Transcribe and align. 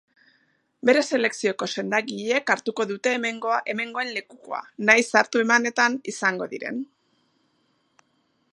Bere 0.89 1.01
selekzioko 1.15 1.67
sendagileek 1.81 2.53
hartuko 2.53 2.85
dute 2.93 3.13
hemengoen 3.73 4.09
lekukoa, 4.15 4.63
nahiz 4.91 5.05
hartu 5.21 5.45
emanetan 5.45 5.99
izango 6.15 6.49
diren. 6.55 6.81